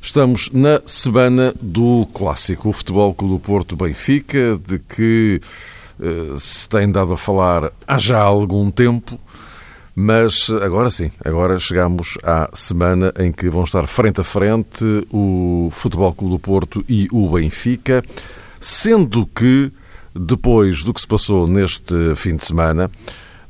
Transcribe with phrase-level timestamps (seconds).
[0.00, 5.40] estamos na semana do clássico, o Futebol Clube do Porto Benfica, de que
[6.00, 9.18] eh, se tem dado a falar há já algum tempo,
[9.94, 15.68] mas agora sim, agora chegamos à semana em que vão estar frente a frente o
[15.70, 18.02] Futebol Clube do Porto e o Benfica,
[18.58, 19.70] sendo que
[20.14, 22.90] depois do que se passou neste fim de semana,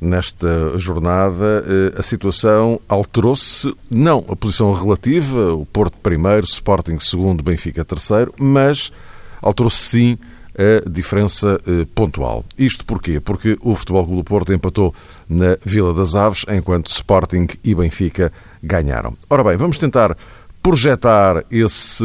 [0.01, 7.43] nesta jornada, eh, a situação alterou-se, não a posição relativa, o Porto primeiro, Sporting segundo,
[7.43, 8.91] Benfica terceiro, mas
[9.39, 10.17] alterou-se sim
[10.57, 12.43] a diferença eh, pontual.
[12.57, 13.19] Isto porquê?
[13.19, 14.93] Porque o Futebol Clube do Porto empatou
[15.29, 19.15] na Vila das Aves, enquanto Sporting e Benfica ganharam.
[19.29, 20.17] Ora bem, vamos tentar
[20.61, 22.03] projetar esse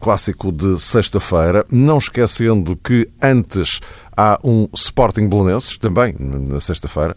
[0.00, 3.80] clássico de sexta-feira, não esquecendo que antes
[4.16, 7.14] há um Sporting Bolonenses, também na sexta-feira.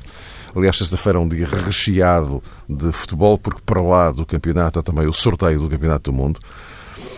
[0.56, 5.08] Aliás, sexta-feira é um dia recheado de futebol, porque para lá do campeonato há também
[5.08, 6.40] o sorteio do Campeonato do Mundo.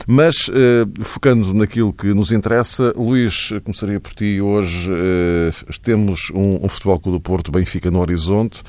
[0.05, 4.39] Mas, eh, focando naquilo que nos interessa, Luís, começaria por ti.
[4.41, 8.61] Hoje eh, temos um, um Futebol Clube do Porto Benfica no horizonte,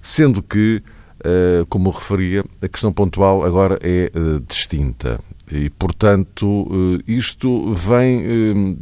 [0.00, 0.97] sendo que eh,
[1.68, 5.18] como referia, a questão pontual agora é eh, distinta.
[5.50, 8.76] E, portanto, eh, isto vem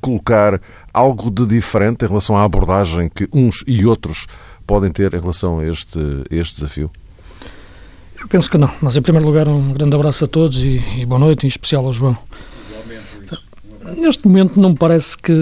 [0.00, 0.60] colocar
[0.92, 4.26] algo de diferente em relação à abordagem que uns e outros
[4.66, 5.98] podem ter em relação a este,
[6.30, 6.90] este desafio?
[8.20, 8.70] Eu penso que não.
[8.80, 11.84] Mas, em primeiro lugar, um grande abraço a todos e, e boa noite, em especial
[11.84, 12.16] ao João.
[13.96, 15.32] Neste momento não me parece que,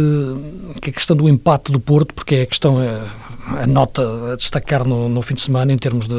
[0.81, 3.03] que a questão do empate do Porto, porque é a questão é,
[3.59, 6.15] a nota a destacar no, no fim de semana em termos de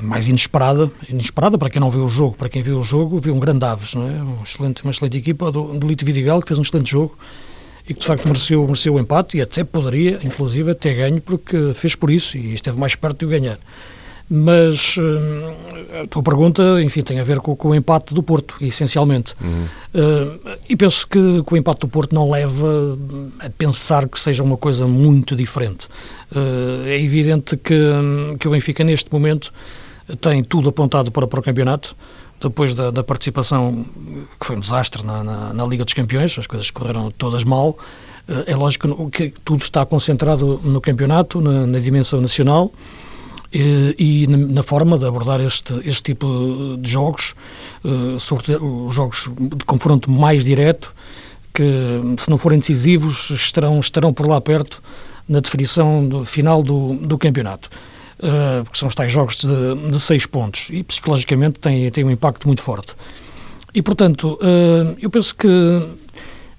[0.00, 3.34] mais inesperada, inesperada para quem não viu o jogo, para quem viu o jogo, viu
[3.34, 4.22] um grande Aves, não é?
[4.22, 7.16] Um excelente, uma excelente equipa do, do Lito Vidigal, que fez um excelente jogo
[7.88, 11.72] e que de facto mereceu, mereceu o empate e até poderia, inclusive, ter ganho porque
[11.74, 13.58] fez por isso e esteve mais perto de o ganhar.
[14.28, 18.56] Mas uh, a tua pergunta, enfim, tem a ver com, com o empate do Porto,
[18.60, 19.34] essencialmente.
[19.40, 19.66] Uhum.
[19.94, 22.98] Uh, e penso que, que, o empate do Porto não leva
[23.38, 25.86] a pensar que seja uma coisa muito diferente.
[26.32, 27.78] Uh, é evidente que,
[28.40, 29.52] que o Benfica, neste momento,
[30.20, 31.96] tem tudo apontado para, para o campeonato
[32.40, 33.86] depois da, da, participação,
[34.38, 37.78] que foi um desastre na, na, na, Liga dos Campeões, as coisas correram todas mal.
[38.46, 42.70] É lógico que tudo está concentrado no campeonato, na, na dimensão nacional
[43.98, 47.34] e na forma de abordar este, este tipo de jogos,
[47.84, 50.94] eh, sobretudo os jogos de confronto mais direto,
[51.54, 51.62] que
[52.18, 54.82] se não forem decisivos estarão, estarão por lá perto
[55.28, 57.70] na definição do, final do, do campeonato.
[58.18, 62.10] Uh, porque são os tais jogos de, de seis pontos e psicologicamente tem, tem um
[62.10, 62.94] impacto muito forte.
[63.74, 65.48] E portanto, uh, eu penso que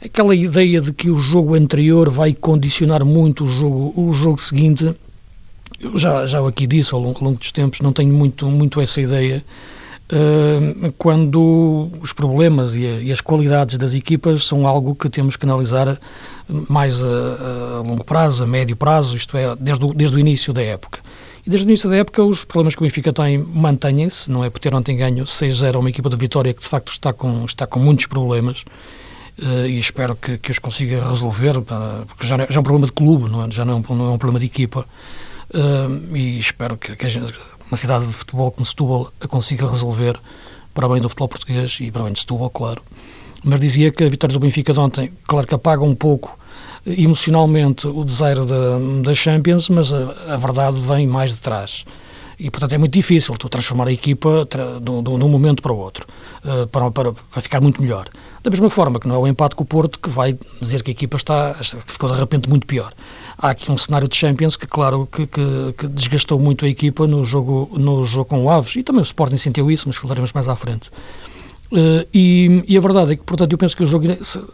[0.03, 4.95] aquela ideia de que o jogo anterior vai condicionar muito o jogo, o jogo seguinte
[5.79, 8.81] eu já, já aqui disse ao longo, ao longo dos tempos, não tenho muito, muito
[8.81, 9.43] essa ideia.
[10.09, 15.35] Uh, quando os problemas e, a, e, as qualidades das equipas são algo que temos
[15.35, 15.99] que analisar
[16.47, 20.53] mais a, a, longo prazo, a médio prazo, isto é, desde o, desde o início
[20.53, 21.01] da época.
[21.45, 24.49] E desde o início da época, os problemas que o Benfica tem mantêm-se, não é
[24.49, 27.67] por ter ontem ganho 6-0 uma equipa de Vitória que de facto está com, está
[27.67, 28.63] com muitos problemas.
[29.37, 31.63] Uh, e espero que, que os consiga resolver, uh,
[32.07, 33.51] porque já, já é um problema de clube, não é?
[33.51, 34.85] já não é um, não é um problema de equipa.
[36.13, 37.33] E espero que, que gente,
[37.69, 40.19] uma cidade de futebol como Setúbal a consiga resolver
[40.73, 42.81] para bem do futebol português e para bem de Setúbal, claro.
[43.43, 46.37] Mas dizia que a vitória do Benfica de ontem, claro que apaga um pouco
[46.85, 51.85] eh, emocionalmente o desejo da, da Champions, mas a, a verdade vem mais de trás
[52.39, 54.47] e portanto é muito difícil tu transformar a equipa
[54.79, 56.05] de, um momento para o outro
[56.45, 58.07] uh, para, para, para, ficar muito melhor.
[58.43, 60.91] Da mesma forma que não é o empate com o Porto que vai dizer que
[60.91, 61.55] a equipa está,
[61.87, 62.93] ficou de repente muito pior.
[63.37, 67.05] Há aqui um cenário de Champions que, claro, que, que, que desgastou muito a equipa
[67.05, 70.33] no jogo, no jogo com o Aves e também o Sporting sentiu isso, mas falaremos
[70.33, 70.89] mais à frente.
[71.71, 74.07] Uh, e, e, a verdade é que, portanto, eu penso que o jogo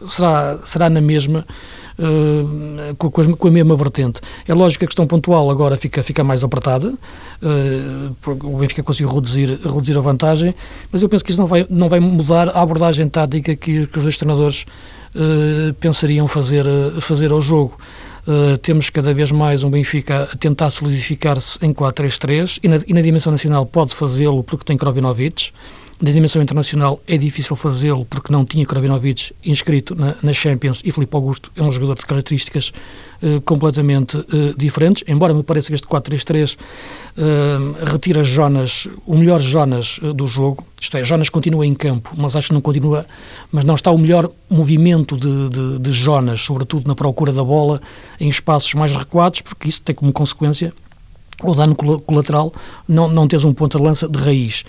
[0.04, 1.46] será, será na mesma,
[1.96, 4.20] uh, com, com, a mesma vertente.
[4.48, 6.92] É lógico que a questão pontual agora fica, fica mais apertada,
[7.40, 10.54] uh, o Benfica conseguiu reduzir, reduzir a vantagem,
[10.90, 13.98] mas eu penso que isso não vai, não vai mudar a abordagem tática que, que
[13.98, 14.66] os dois treinadores
[15.78, 16.64] pensariam fazer,
[17.00, 17.78] fazer ao jogo.
[18.26, 23.02] Uh, temos cada vez mais um Benfica a tentar solidificar-se em 4-3-3 e, e na,
[23.02, 25.52] dimensão nacional pode fazê-lo porque tem Krovinovic,
[26.00, 30.90] na dimensão internacional é difícil fazê-lo porque não tinha Kravinovic inscrito na, na, Champions e
[30.90, 32.72] Filipe Augusto é um jogador de características
[33.22, 34.24] uh, completamente uh,
[34.56, 40.64] diferentes, embora me pareça que este 4-3-3 uh, retira Jonas, o melhor Jonas do jogo,
[40.80, 43.06] isto é, Jonas continua em campo, mas acho que não continua,
[43.52, 47.80] mas não está o melhor movimento de, de, de Jonas, sobretudo na procura da bola
[48.18, 50.72] em espaços mais recuados, porque isso tem como consequência
[51.42, 52.52] o dano colateral
[52.86, 54.64] não, não teres um ponto de de raiz.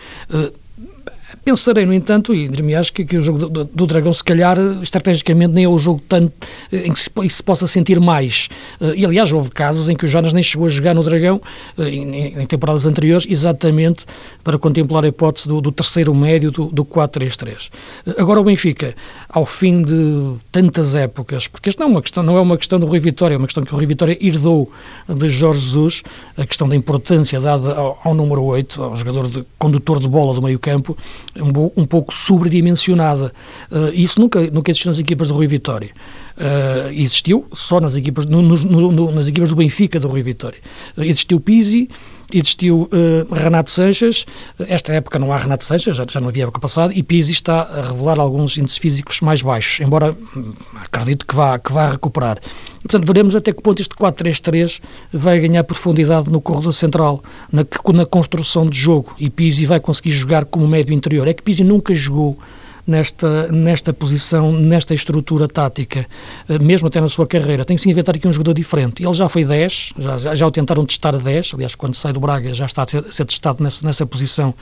[1.46, 4.58] Pensarei, no entanto, e dir-me acho que, que, o jogo do, do, Dragão, se calhar,
[4.82, 6.34] estrategicamente, nem é o jogo tanto
[6.72, 8.50] eh, em que se, se possa sentir mais.
[8.82, 11.40] Uh, e, aliás, houve casos em que o Jonas nem chegou a jogar no Dragão,
[11.78, 14.08] uh, em, em, temporadas anteriores, exatamente
[14.44, 17.70] para contemplar a hipótese do, do terceiro médio do, do 4-3-3.
[18.08, 18.96] Uh, agora, o Benfica,
[19.30, 22.80] ao fim de tantas épocas, porque isto não é uma questão, não é uma questão
[22.80, 24.72] do Rui Vitória, é uma questão que o Rui Vitória herdou
[25.08, 26.02] de Jorge Jesus,
[26.36, 30.34] a questão da importância dada ao, ao número 8, ao jogador de condutor de bola
[30.34, 30.98] do meio campo,
[31.42, 33.32] um, um pouco sobredimensionada.
[33.72, 35.92] Uh, isso nunca, nunca existiu nas equipas do Rui Vitória.
[36.38, 40.60] Uh, existiu só nas equipas, no, no, no, nas equipas do Benfica do Rui Vitória.
[40.98, 41.90] Uh, existiu Pizzi,
[42.34, 44.26] existiu uh, Renato Sanches,
[44.68, 47.62] esta época não há Renato Sanches, já, já não havia época passada, e Pizzi está
[47.62, 52.38] a revelar alguns índices físicos mais baixos, embora hum, acredito que vá, que vá recuperar.
[52.80, 54.82] E, portanto, veremos até que ponto este 4-3-3
[55.14, 60.12] vai ganhar profundidade no corredor central, na, na construção de jogo, e Pizzi vai conseguir
[60.12, 61.28] jogar como médio interior.
[61.28, 62.38] É que Pizzi nunca jogou
[62.86, 66.08] nesta, nesta posição, nesta estrutura tática,
[66.48, 67.66] eh, mesmo até na sua carreira.
[67.66, 69.04] Tem que se inventar aqui um jogador diferente.
[69.04, 72.20] Ele já foi 10, já, já, o tentaram testar a 10, aliás, quando sai do
[72.20, 74.54] Braga já está a ser, a ser testado nessa, nessa posição,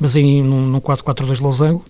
[0.00, 1.84] mas em num 4-4-2 losango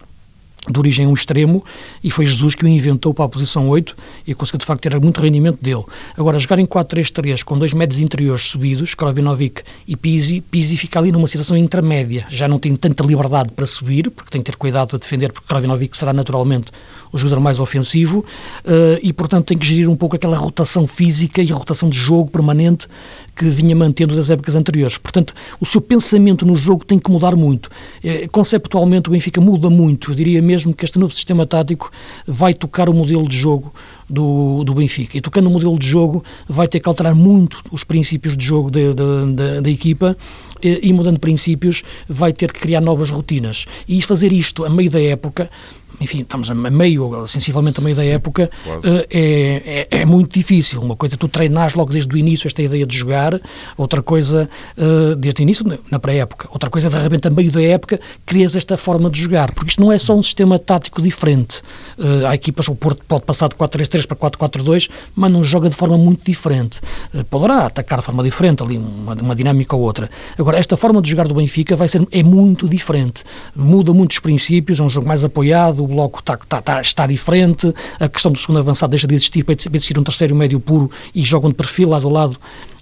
[0.71, 1.65] de origem um extremo
[2.03, 3.97] e foi Jesus que o inventou para a posição 8
[4.27, 5.85] e conseguiu de facto ter muito rendimento dele.
[6.17, 11.13] Agora, jogar em 4-3-3 com dois médios interiores subidos, Krovinovic e Pizzi, Pizzi fica ali
[11.13, 14.97] numa situação intermédia, já não tem tanta liberdade para subir, porque tem que ter cuidado
[14.97, 16.73] a defender, porque Krovinovic será naturalmente
[17.13, 18.25] o jogador mais ofensivo
[18.65, 21.97] uh, e, portanto, tem que gerir um pouco aquela rotação física e a rotação de
[21.97, 22.89] jogo permanente
[23.35, 24.99] que vinha mantendo das épocas anteriores.
[24.99, 27.71] Portanto, o seu pensamento no jogo tem que mudar muito.
[28.03, 30.11] Eh, conceptualmente, o Benfica muda muito.
[30.11, 31.91] Eu diria mesmo que este novo sistema tático
[32.27, 33.73] vai tocar o modelo de jogo
[34.09, 35.19] do, do Benfica.
[35.19, 38.71] E tocando no modelo de jogo, vai ter que alterar muito os princípios de jogo
[38.71, 40.17] da equipa
[40.63, 43.67] e, mudando princípios, vai ter que criar novas rotinas.
[43.89, 45.51] E fazer isto a meio da época
[46.05, 50.81] enfim, estamos a meio, sensivelmente a meio da época, uh, é, é, é, muito difícil.
[50.83, 53.41] Uma coisa é tu treinares logo desde o início esta ideia de jogar,
[53.77, 57.51] outra coisa, uh, desde o início, na pré-época, outra coisa é de repente a meio
[57.51, 61.01] da época crias esta forma de jogar, porque isto não é só um sistema tático
[61.01, 61.63] diferente.
[61.99, 65.77] Uh, há equipas, o Porto pode passar de 4-3-3 para 4-4-2, mas não joga de
[65.77, 66.81] forma muito diferente.
[67.31, 70.11] Poderá atacar de forma diferente, ali, uma, uma dinâmica ou outra.
[70.39, 73.25] Agora, esta forma de jogar do Benfica vai ser, é muito diferente.
[73.57, 78.09] Muda muitos princípios, é um jogo mais apoiado, bloco está, está, está, está diferente, a
[78.09, 81.51] questão do segundo avançado deixa de existir para existir um terceiro médio puro e jogam
[81.51, 82.39] de perfil lado a lado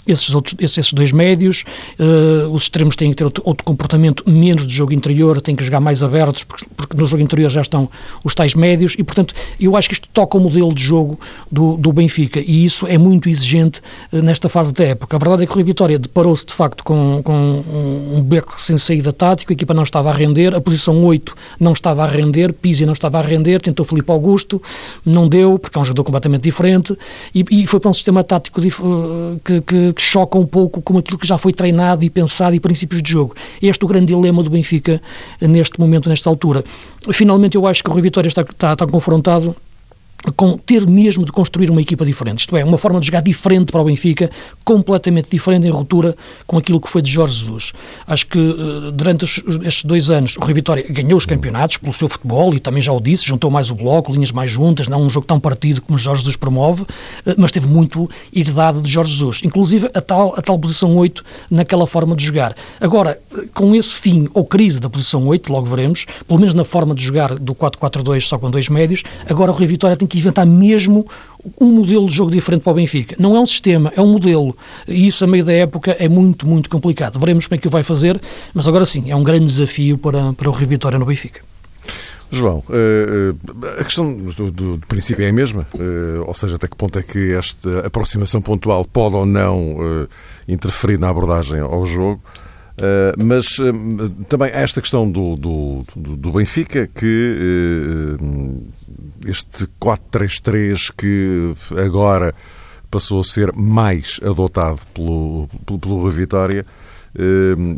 [0.07, 1.65] esses, outros, esses dois médios.
[1.99, 5.65] Uh, os extremos têm que ter outro, outro, comportamento menos de jogo interior, têm que
[5.65, 7.89] jogar mais abertos, porque, porque, no jogo interior já estão
[8.25, 11.19] os tais médios, e portanto eu acho que isto toca o modelo de jogo
[11.51, 13.81] do, do Benfica, e isso é muito exigente
[14.13, 15.17] uh, nesta fase da época.
[15.17, 17.33] A verdade é que o Rio Vitória deparou-se de facto com, com
[18.13, 21.73] um, beco sem saída tático, a equipa não estava a render, a posição 8 não
[21.73, 24.61] estava a render, Pizzi não estava a render, tentou Felipe Augusto,
[25.05, 26.97] não deu, porque é um jogador completamente diferente,
[27.35, 31.19] e, e foi para um sistema tático uh, que, que choca um pouco com aquilo
[31.19, 33.35] que já foi treinado e pensado e princípios de jogo.
[33.61, 35.01] Este é o grande dilema do Benfica
[35.41, 36.65] neste momento, nesta altura.
[37.13, 39.55] Finalmente, eu acho que o Rui Vitória está, está, está confrontado
[40.37, 43.73] com ter mesmo de construir uma equipa diferente, isto é, uma forma de jogar diferente
[43.73, 44.31] para o Benfica,
[44.65, 47.73] completamente diferente em ruptura com aquilo que foi de Jorge Jesus.
[48.07, 52.09] Acho que eh, durante estes dois anos o Rui Vitória ganhou os campeonatos pelo seu
[52.09, 55.11] futebol e também já o disse, juntou mais o bloco, linhas mais juntas, não um
[55.11, 56.85] jogo tão partido como Jorge Jesus promove,
[57.27, 61.25] eh, mas teve muito herdado de Jorge Jesus, inclusive a tal, a tal posição 8
[61.51, 62.55] naquela forma de jogar.
[62.81, 63.19] Agora,
[63.55, 67.03] com esse fim ou crise da posição 8, logo veremos, pelo menos na forma de
[67.03, 71.07] jogar do 4-4-2 só com dois médios, agora o Rui Vitória tem que inventar mesmo
[71.61, 73.17] um modelo de jogo diferente para o Benfica.
[73.19, 74.57] Não é um sistema, é um modelo.
[74.87, 77.19] E isso, a meio da época, é muito, muito complicado.
[77.19, 78.21] Veremos como é que o vai fazer,
[78.55, 81.41] mas agora sim, é um grande desafio para, para o Rio Vitória no Benfica.
[82.31, 86.67] João, eh, eh, a questão do, do, princípio é a mesma, eh, ou seja, até
[86.67, 89.77] que ponto é que esta aproximação pontual pode ou não
[90.49, 92.23] interferir na abordagem ao jogo.
[92.83, 98.73] Uh, mas uh, também esta questão do, do, do Benfica, que uh,
[99.25, 102.35] este 4-3-3 que agora
[102.91, 106.67] passou a ser mais adotado pelo, pelo, pelo Vitória,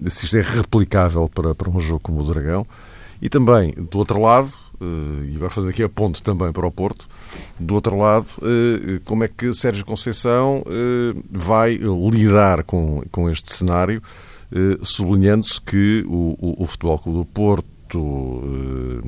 [0.08, 2.66] se isto é replicável para, para um jogo como o Dragão.
[3.20, 7.06] E também, do outro lado, e agora fazendo aqui a ponte também para o Porto,
[7.60, 8.26] do outro lado,
[9.04, 10.64] como é que Sérgio Conceição
[11.30, 11.78] vai
[12.10, 14.02] lidar com, com este cenário,
[14.82, 19.02] sublinhando-se que o, o, o Futebol Clube do Porto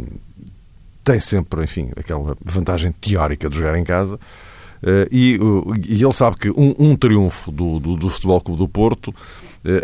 [1.05, 4.17] tem sempre, enfim, aquela vantagem teórica de jogar em casa.
[4.83, 5.39] Uh, e,
[5.89, 9.15] e, ele sabe que um, um triunfo do, do, do, Futebol Clube do Porto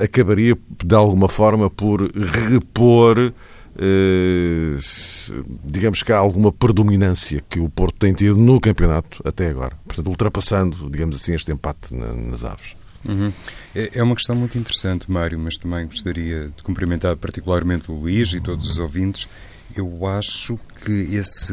[0.02, 2.02] acabaria, de alguma forma, por
[2.48, 3.32] repor,
[5.64, 9.76] digamos que há alguma predominância que o Porto tem tido no campeonato até agora.
[9.84, 12.76] Portanto, ultrapassando, digamos assim, este empate na, nas aves.
[13.04, 13.32] Uhum.
[13.74, 18.32] É, é uma questão muito interessante, Mário, mas também gostaria de cumprimentar particularmente o Luís
[18.32, 19.28] e todos os ouvintes
[19.76, 21.52] eu acho que esse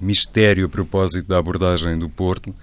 [0.00, 2.54] mistério a propósito da abordagem do Porto,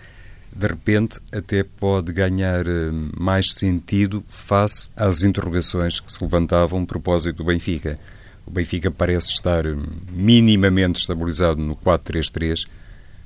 [0.56, 6.86] de repente, até pode ganhar eh, mais sentido face às interrogações que se levantavam a
[6.86, 7.98] propósito do Benfica.
[8.46, 9.76] O Benfica parece estar eh,
[10.14, 12.66] minimamente estabilizado no 4-3-3.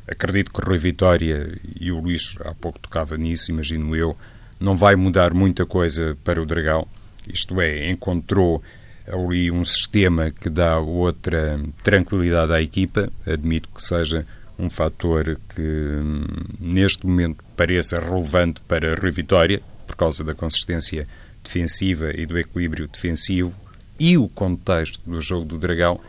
[0.07, 4.15] Acredito que o Rui Vitória, e o Luís há pouco tocava nisso, imagino eu,
[4.59, 6.87] não vai mudar muita coisa para o Dragão.
[7.27, 8.61] Isto é, encontrou
[9.07, 13.09] ali um sistema que dá outra tranquilidade à equipa.
[13.25, 14.25] Admito que seja
[14.57, 16.25] um fator que hum,
[16.59, 21.07] neste momento pareça relevante para Rui Vitória, por causa da consistência
[21.43, 23.55] defensiva e do equilíbrio defensivo
[23.99, 25.99] e o contexto do jogo do Dragão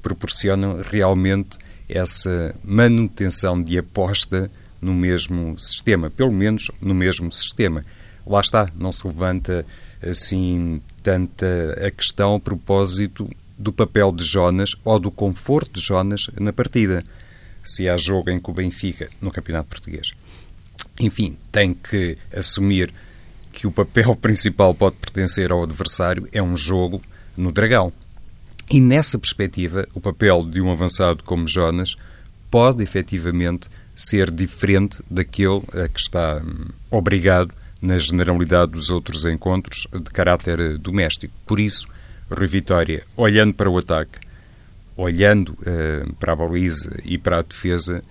[0.00, 4.50] proporcionam realmente essa manutenção de aposta
[4.80, 7.84] no mesmo sistema, pelo menos no mesmo sistema.
[8.30, 9.66] Lá está, não se levanta
[10.00, 16.30] assim tanta a questão a propósito do papel de Jonas ou do conforto de Jonas
[16.38, 17.02] na partida.
[17.64, 20.12] Se há jogo em que o Benfica, no Campeonato Português,
[21.00, 22.94] enfim, tem que assumir
[23.52, 27.02] que o papel principal pode pertencer ao adversário, é um jogo
[27.36, 27.92] no Dragão.
[28.70, 31.96] E nessa perspectiva, o papel de um avançado como Jonas
[32.48, 39.86] pode efetivamente ser diferente daquele a que está hum, obrigado na generalidade dos outros encontros
[39.92, 41.32] de caráter doméstico.
[41.46, 41.86] Por isso,
[42.30, 44.18] Rui Vitória, olhando para o ataque,
[44.96, 48.02] olhando uh, para a baliza e para a defesa,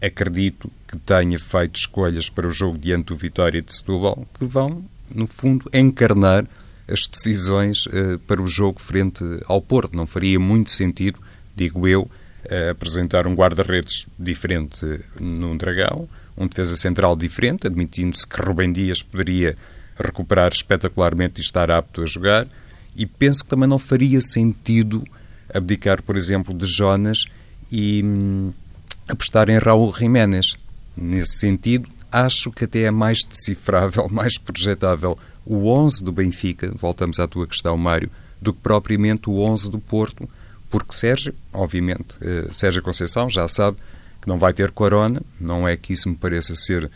[0.00, 4.84] acredito que tenha feito escolhas para o jogo diante do Vitória de Setúbal que vão,
[5.12, 6.46] no fundo, encarnar
[6.88, 9.96] as decisões uh, para o jogo frente ao Porto.
[9.96, 11.18] Não faria muito sentido,
[11.54, 18.40] digo eu, uh, apresentar um guarda-redes diferente num Dragão, um defesa central diferente, admitindo-se que
[18.40, 19.56] Rubem Dias poderia
[19.98, 22.46] recuperar espetacularmente e estar apto a jogar,
[22.96, 25.04] e penso que também não faria sentido
[25.52, 27.24] abdicar, por exemplo, de Jonas
[27.70, 28.52] e hum,
[29.08, 30.54] apostar em Raul Jiménez.
[30.96, 37.18] Nesse sentido, acho que até é mais decifrável, mais projetável o 11 do Benfica, voltamos
[37.18, 40.28] à tua questão, Mário, do que propriamente o 11 do Porto,
[40.70, 43.78] porque Sérgio, obviamente, eh, Sérgio Conceição já sabe
[44.28, 45.22] não vai ter Corona.
[45.40, 46.88] Não é que isso me pareça ser,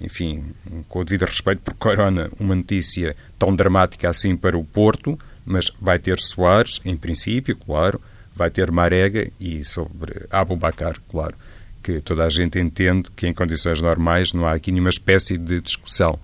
[0.00, 0.42] enfim,
[0.88, 5.66] com o devido respeito por Corona, uma notícia tão dramática assim para o Porto, mas
[5.80, 8.00] vai ter Soares, em princípio, claro,
[8.34, 11.34] vai ter Marega e sobre Abubacar, claro,
[11.82, 15.60] que toda a gente entende que em condições normais não há aqui nenhuma espécie de
[15.60, 16.18] discussão.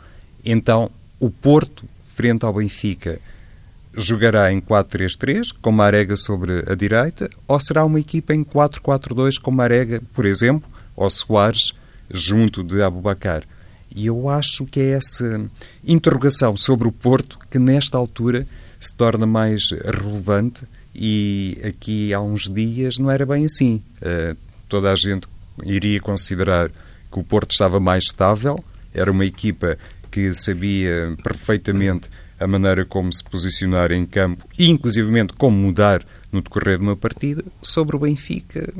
[0.44, 0.90] Então,
[1.20, 3.20] o Porto, frente ao Benfica,
[3.96, 9.50] jogará em 4-3-3, com Marega sobre a direita, ou será uma equipa em 4-4-2 com
[9.50, 11.72] Marega, por exemplo, ou Soares
[12.10, 13.44] junto de Abubacar?
[13.94, 15.40] E eu acho que é essa
[15.86, 18.44] interrogação sobre o Porto que, nesta altura,
[18.80, 23.80] se torna mais relevante e aqui há uns dias não era bem assim.
[24.02, 24.36] Uh,
[24.68, 25.28] toda a gente
[25.62, 29.76] iria considerar que o Porto estava mais estável, era uma equipa
[30.10, 36.42] que sabia perfeitamente a maneira como se posicionar em campo e, inclusivamente, como mudar no
[36.42, 37.44] decorrer de uma partida.
[37.62, 38.72] Sobre o Benfica,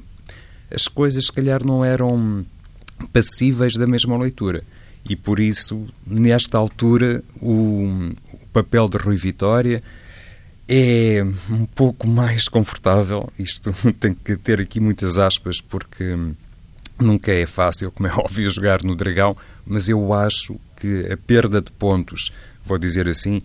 [0.70, 2.44] as coisas, se calhar, não eram
[3.12, 4.62] passíveis da mesma leitura.
[5.08, 9.82] E, por isso, nesta altura, o, o papel de Rui Vitória
[10.68, 13.30] é um pouco mais confortável.
[13.38, 16.16] Isto tem que ter aqui muitas aspas, porque
[16.98, 21.60] nunca é fácil, como é óbvio, jogar no Dragão, mas eu acho que a perda
[21.60, 22.32] de pontos
[22.64, 23.40] vou dizer assim,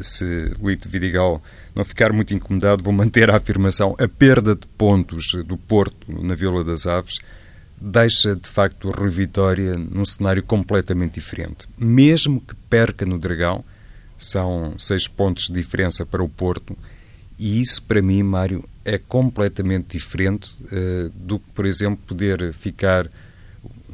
[0.00, 1.42] se o Ito Vidigal
[1.74, 6.34] não ficar muito incomodado, vou manter a afirmação, a perda de pontos do Porto na
[6.34, 7.18] Vila das Aves
[7.80, 11.66] deixa de facto o Rui Vitória num cenário completamente diferente.
[11.76, 13.62] Mesmo que perca no Dragão,
[14.16, 16.76] são seis pontos de diferença para o Porto,
[17.38, 23.08] e isso para mim, Mário, é completamente diferente uh, do que, por exemplo, poder ficar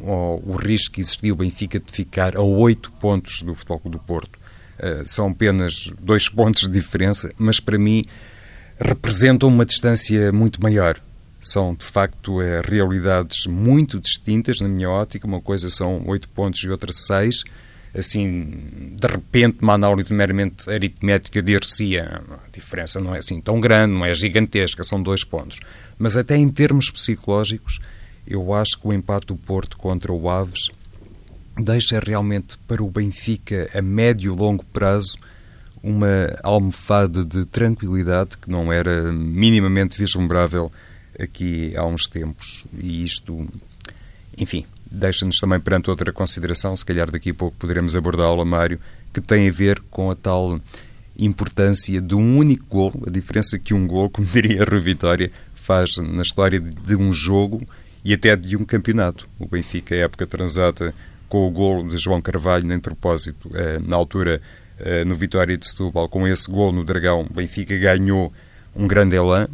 [0.03, 4.40] o risco que existia o Benfica de ficar a oito pontos do Futebol do Porto.
[4.83, 8.05] Uh, são apenas dois pontos de diferença, mas para mim
[8.79, 10.99] representam uma distância muito maior.
[11.39, 15.27] São, de facto, é, realidades muito distintas, na minha ótica.
[15.27, 17.45] Uma coisa são oito pontos e outra seis.
[17.95, 23.95] Assim, de repente, uma análise meramente aritmética dir-se-ia a diferença não é assim tão grande,
[23.95, 25.59] não é gigantesca, são dois pontos.
[25.99, 27.81] Mas até em termos psicológicos,
[28.27, 30.71] eu acho que o empate do Porto contra o Aves
[31.63, 35.19] deixa realmente para o Benfica a médio e longo prazo
[35.83, 40.71] uma almofada de tranquilidade que não era minimamente vislumbrável
[41.19, 42.67] aqui há uns tempos.
[42.79, 43.49] E isto,
[44.37, 48.79] enfim, deixa-nos também perante outra consideração, se calhar daqui a pouco poderemos abordá-la, Mário,
[49.13, 50.61] que tem a ver com a tal
[51.19, 55.31] importância de um único gol, a diferença que um gol, como diria a Rui Vitória,
[55.55, 57.67] faz na história de um jogo
[58.05, 59.29] e até de um campeonato.
[59.39, 60.95] O Benfica, época transata
[61.31, 64.43] com o gol de João Carvalho, nem propósito, eh, na altura
[64.81, 68.33] eh, no Vitória de Setúbal, com esse gol no Dragão, Benfica ganhou
[68.75, 69.49] um grande elan,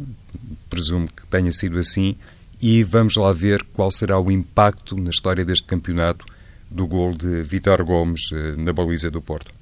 [0.69, 2.15] presumo que tenha sido assim,
[2.59, 6.25] e vamos lá ver qual será o impacto na história deste campeonato
[6.69, 9.56] do gol de Vitor Gomes eh, na baliza do Porto.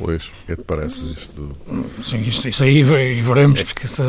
[0.00, 1.56] Luís, o que é que parece isto?
[2.00, 4.02] Sim, isso, isso aí veremos, porque isso,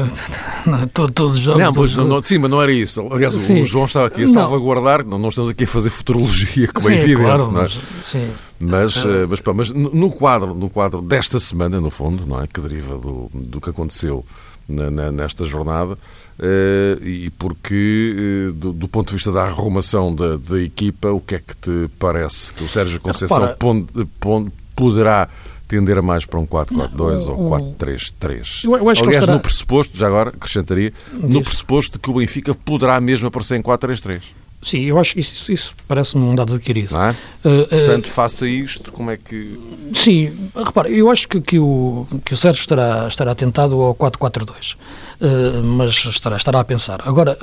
[0.66, 1.62] não, todos os jogos.
[1.62, 3.06] Não, pois, não, sim, mas não era isso.
[3.12, 3.62] Aliás, sim.
[3.62, 6.94] o João estava aqui a salvaguardar, não, não estamos aqui a fazer futurologia, como sim,
[6.94, 7.22] é evidente.
[7.22, 7.64] Claro, não é?
[7.64, 8.30] mas, sim.
[8.60, 12.48] Mas, uh, mas, mas, no, quadro, no quadro desta semana, no fundo, não é?
[12.48, 14.26] que deriva do, do que aconteceu
[14.68, 20.16] na, na, nesta jornada, uh, e porque, uh, do, do, ponto de vista da arrumação
[20.16, 23.88] da, da, equipa, o que é que te parece que o Sérgio Conceição Repara, pond,
[24.20, 25.30] pond, poderá
[25.74, 28.66] tender mais para um 4-4-2 ou 4-3-3.
[28.66, 29.34] Eu, eu Aliás, estará...
[29.34, 34.22] no pressuposto, já agora acrescentaria, no pressuposto que o Benfica poderá mesmo aparecer em 4-3-3.
[34.62, 36.96] Sim, eu acho que isso, isso parece-me um dado adquirido.
[36.96, 37.12] É?
[37.44, 39.60] Uh, Portanto, uh, faça isto, como é que...
[39.94, 44.76] Sim, repara, eu acho que, que, o, que o Sérgio estará, estará tentado ao 4-4-2,
[44.76, 47.02] uh, mas estará, estará a pensar.
[47.04, 47.38] Agora,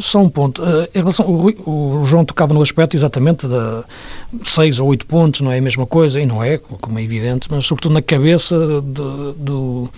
[0.00, 0.62] só um ponto.
[0.62, 5.40] Uh, em relação, o, o, João tocava no aspecto exatamente de 6 ou 8 pontos,
[5.40, 8.56] não é a mesma coisa, e não é, como é evidente, mas sobretudo na cabeça
[8.82, 9.90] de, do,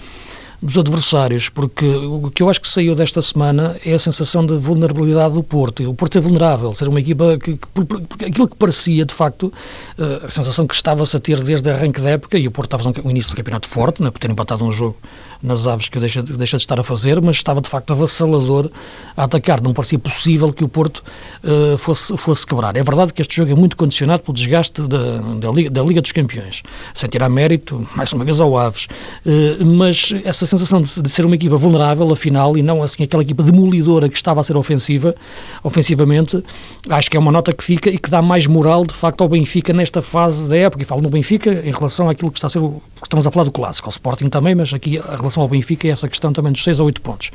[0.62, 4.56] dos adversários, porque o que eu acho que saiu desta semana é a sensação de
[4.58, 5.88] vulnerabilidade do Porto.
[5.88, 9.50] O Porto é vulnerável, ser uma equipa que, que aquilo que parecia, de facto,
[9.98, 12.76] eh, a sensação que estava-se a ter desde a arranque da época, e o Porto
[12.76, 14.96] estava no início do campeonato forte, né, por ter empatado um jogo
[15.42, 18.70] nas aves que eu deixa, deixa de estar a fazer, mas estava de facto avassalador
[19.16, 19.60] a atacar.
[19.60, 21.02] Não parecia possível que o Porto
[21.44, 22.76] uh, fosse, fosse quebrar.
[22.76, 26.02] É verdade que este jogo é muito condicionado pelo desgaste da, da, Liga, da Liga
[26.02, 26.62] dos Campeões,
[26.94, 28.86] sem tirar mérito, mais uma vez, ao Aves.
[29.24, 33.22] Uh, mas essa sensação de, de, ser uma equipa vulnerável, afinal, e não assim aquela
[33.22, 35.14] equipa demolidora que estava a ser ofensiva,
[35.62, 36.42] ofensivamente,
[36.88, 39.28] acho que é uma nota que fica e que dá mais moral, de facto, ao
[39.28, 40.82] Benfica nesta fase da época.
[40.82, 43.44] E falo no Benfica em relação àquilo que está a ser, o, estamos a falar
[43.44, 46.32] do clássico, ao Sporting também, mas aqui a relação relação ao Benfica é essa questão
[46.32, 47.30] também dos 6 a 8 pontos.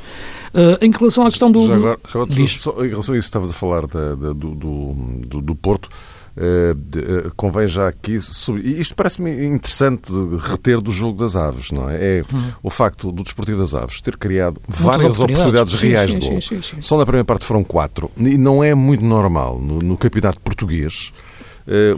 [0.54, 1.66] Uh, em relação à questão do.
[1.66, 4.54] Já agora, já agora só, em relação a isso, estavas a falar da, da, do,
[4.54, 5.88] do, do, Porto.
[6.36, 8.78] Uh, de, uh, convém já aqui subir.
[8.78, 12.18] Isto parece-me interessante reter do jogo das aves, não é?
[12.18, 12.52] É uhum.
[12.62, 16.18] o facto do Desportivo das Aves ter criado Muitas várias oportunidades, oportunidades sim, reais sim,
[16.18, 16.62] de gol.
[16.62, 18.10] Sim, Só na primeira parte foram quatro.
[18.18, 21.10] E não é muito normal no, no campeonato português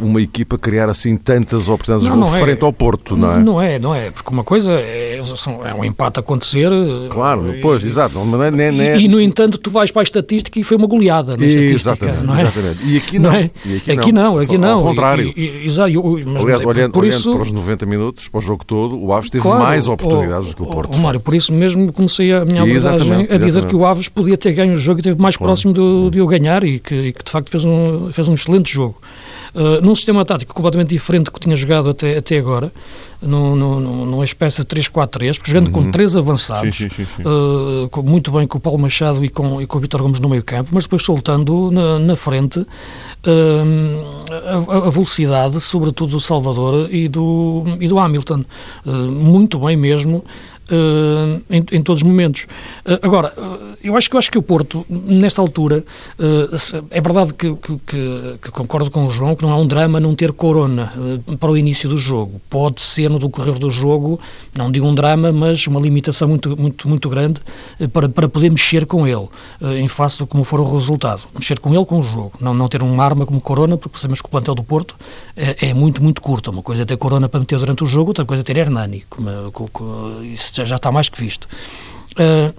[0.00, 2.40] uma equipa criar assim tantas oportunidades não, não é.
[2.40, 3.38] frente ao Porto, não é?
[3.40, 5.20] Não é, não é, porque uma coisa é,
[5.64, 6.70] é um empate acontecer.
[7.10, 8.18] Claro, pois, exato.
[8.24, 8.96] Não é, nem, nem...
[8.96, 11.74] E, e, no entanto, tu vais para a estatística e foi uma goleada na estatística.
[11.74, 12.42] Exatamente, não é?
[12.42, 12.78] exatamente.
[12.86, 13.32] E aqui não.
[13.32, 13.50] é?
[13.64, 14.22] e aqui, aqui não.
[14.34, 14.78] não, aqui não.
[14.78, 15.34] Ao contrário.
[15.36, 15.92] Exato.
[16.40, 17.28] Aliás, olhando, por isso...
[17.28, 20.48] olhando para os 90 minutos, para o jogo todo, o Aves teve claro, mais oportunidades
[20.50, 20.96] do que o Porto.
[20.96, 24.36] Oh, Mário, por isso mesmo comecei a minha abordagem a dizer que o Aves podia
[24.36, 25.52] ter ganho o jogo e esteve mais claro.
[25.52, 28.34] próximo de, de o ganhar e que, e que de facto fez um, fez um
[28.34, 28.96] excelente jogo.
[29.54, 32.72] Uh, num sistema tático completamente diferente do que tinha jogado até, até agora,
[33.20, 35.72] num, num, numa espécie de 3-4-3, jogando uhum.
[35.72, 39.28] com três avançados, sim, sim, sim, uh, com, muito bem com o Paulo Machado e
[39.28, 42.60] com, e com o Vitor Gomes no meio campo, mas depois soltando na, na frente
[42.60, 42.66] uh,
[44.68, 48.44] a, a, velocidade, sobretudo do Salvador e do, e do Hamilton.
[48.84, 50.24] muito bem mesmo,
[50.70, 52.42] Uh, em, em, todos os momentos.
[52.84, 55.84] Uh, agora, uh, eu acho eu acho que o Porto, nesta altura,
[56.90, 60.14] é verdade que, que, que, concordo com o João que não há um drama não
[60.14, 60.92] ter Corona
[61.38, 62.40] para o início do jogo.
[62.50, 64.18] Pode ser no decorrer do jogo,
[64.54, 67.40] não digo um drama, mas uma limitação muito, muito, muito grande
[67.92, 69.28] para, para poder mexer com ele,
[69.78, 71.22] em face de como for o resultado.
[71.34, 72.32] Mexer com ele com o jogo.
[72.40, 74.96] Não, não ter uma arma como Corona, porque sabemos que o plantel do Porto
[75.36, 76.50] é, é muito, muito curto.
[76.50, 79.04] Uma coisa é ter Corona para meter durante o jogo, outra coisa é ter Hernani.
[79.08, 81.48] Como, como, isso já, está mais que visto.
[82.12, 82.54] Uh,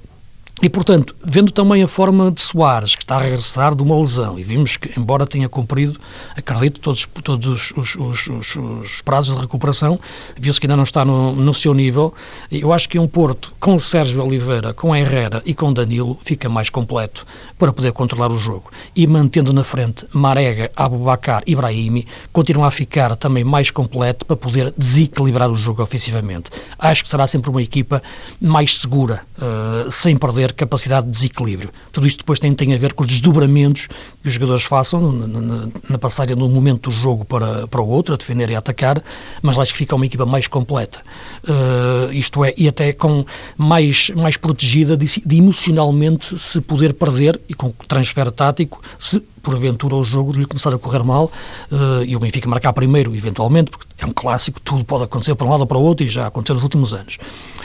[0.62, 4.38] E, portanto, vendo também a forma de Soares, que está a regressar de uma lesão,
[4.38, 5.98] e vimos que, embora tenha cumprido,
[6.36, 9.98] acredito, todos, todos os, os, os, os prazos de recuperação,
[10.38, 12.14] viu-se que ainda não está no, no, seu nível,
[12.52, 16.70] eu acho que um Porto com Sérgio Oliveira, com Herrera e com Danilo fica mais
[16.70, 17.26] completo
[17.58, 18.70] para poder controlar o jogo.
[18.94, 24.36] E mantendo na frente Marega, Abubacar e Brahimi, continua a ficar também mais completo para
[24.36, 26.52] poder desequilibrar o jogo ofensivamente.
[26.78, 28.04] Acho que será sempre uma equipa
[28.42, 31.70] mais segura, uh, sem perder ter capacidade de desequilíbrio.
[31.92, 33.88] Tudo isto depois tem, tem a ver com os desdobramentos
[34.22, 37.82] que os jogadores façam na, na, na passagem de um momento do jogo para, para
[37.82, 39.02] o outro, a defender e a atacar,
[39.42, 41.02] mas acho que fica uma equipa mais completa.
[41.44, 43.26] Uh, isto é, e até com
[43.58, 49.96] mais, mais protegida de, de emocionalmente se poder perder e com transfer tático, se porventura
[49.96, 51.32] o jogo lhe começar a correr mal
[51.72, 55.48] uh, e o Benfica marcar primeiro, eventualmente, porque é um clássico, tudo pode acontecer para
[55.48, 57.18] um lado ou para o outro e já aconteceu nos últimos anos.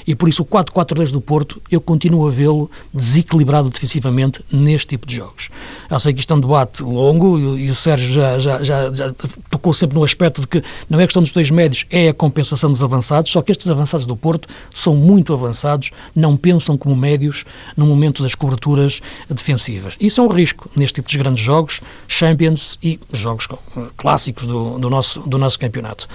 [0.06, 5.06] E por isso o 4-4-2 do Porto, eu continuo a vê-lo desequilibrado defensivamente neste tipo
[5.06, 5.50] de jogos.
[5.90, 8.92] Eu sei que isto é um debate longo e, e o Sérgio já, já, já,
[8.92, 9.14] já,
[9.64, 12.70] tocou sempre no aspecto de que não é questão dos dois médios, é a compensação
[12.70, 17.46] dos avançados, só que estes avançados do Porto são muito avançados, não pensam como médios
[17.74, 19.00] no momento das coberturas
[19.30, 19.96] defensivas.
[19.98, 23.48] Isso é um risco neste tipo de grandes jogos, Champions e jogos
[23.96, 26.06] clássicos do, do, nosso, do nosso campeonato.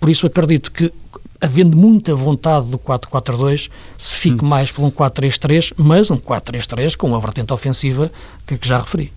[0.00, 0.92] Por isso acredito que
[1.40, 4.48] havendo muita vontade do 4-4-2, se fique hum.
[4.48, 8.10] mais por um 4-3-3, mas um 4-3-3 com uma vertente ofensiva
[8.46, 9.12] que, que já referi.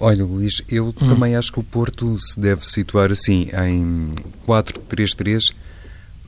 [0.00, 1.08] Olha, Luís, eu hum.
[1.08, 4.12] também acho que o Porto se deve situar assim, em
[4.46, 5.52] 4-3-3,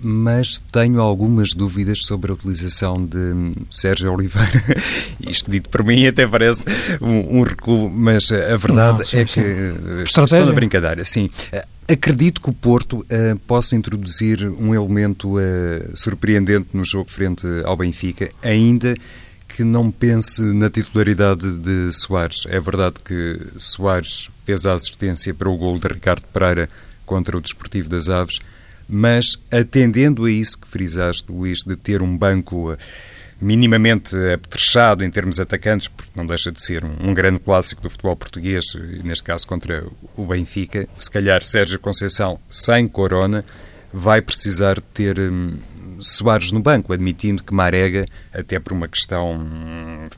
[0.01, 4.65] mas tenho algumas dúvidas sobre a utilização de Sérgio Oliveira.
[5.29, 6.65] Isto dito por mim até parece
[7.01, 10.03] um, um recuo, mas a verdade Não, sim, é que sim.
[10.05, 11.05] estou na brincadeira.
[11.05, 11.29] Sim,
[11.89, 15.41] acredito que o Porto uh, possa introduzir um elemento uh,
[15.95, 18.95] surpreendente no jogo frente ao Benfica, ainda
[19.49, 22.45] que não pense na titularidade de Soares.
[22.49, 26.69] É verdade que Soares fez a assistência para o gol de Ricardo Pereira
[27.07, 28.39] contra o Desportivo das Aves,
[28.89, 32.77] mas atendendo a isso que frisaste, Luís, de ter um banco
[33.41, 37.91] minimamente apetrechado em termos atacantes, porque não deixa de ser um, um, grande clássico do
[37.91, 38.65] futebol português,
[39.05, 43.45] neste caso contra o Benfica, se calhar Sérgio Conceição sem Corona
[43.93, 45.57] vai precisar ter hum,
[46.01, 49.41] Soares no banco, admitindo que Marega, até por uma questão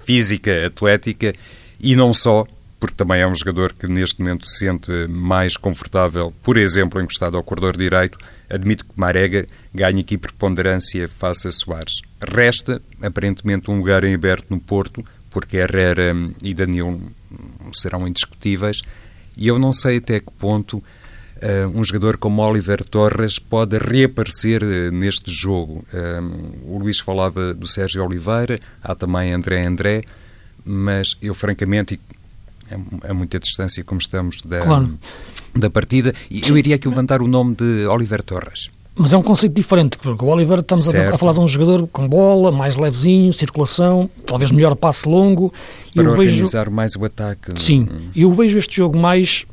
[0.05, 1.33] física, atlética,
[1.79, 2.47] e não só,
[2.79, 7.37] porque também é um jogador que neste momento se sente mais confortável, por exemplo, encostado
[7.37, 12.01] ao corredor direito, admito que Marega ganhe aqui preponderância face a Soares.
[12.21, 16.13] Resta, aparentemente, um lugar em aberto no Porto, porque Herrera
[16.43, 17.13] e Danilo
[17.73, 18.83] serão indiscutíveis,
[19.37, 20.83] e eu não sei até que ponto
[21.75, 25.85] um jogador como Oliver Torres pode reaparecer uh, neste jogo.
[25.93, 30.03] Uh, o Luís falava do Sérgio Oliveira, há também André André,
[30.65, 31.99] mas eu, francamente,
[33.09, 34.99] a, muita distância como estamos da, claro.
[35.57, 36.15] da partida.
[36.31, 38.71] Eu iria aqui levantar o nome de Oliver Torres.
[38.95, 41.87] Mas é um conceito diferente, porque o Oliver estamos a, a, falar de um jogador
[41.87, 45.53] com bola, mais levezinho, circulação, talvez melhor passe longo.
[45.95, 46.77] Para eu organizar vejo...
[46.77, 47.59] mais o ataque.
[47.59, 49.47] Sim, e eu vejo este jogo mais